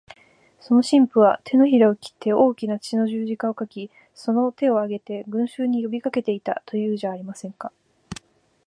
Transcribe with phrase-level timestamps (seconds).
[0.59, 7.71] その神父は、てのひらを切って大きな血の十字架を書き、その手を上げて、群集に呼びかけていた、というじゃありませんか。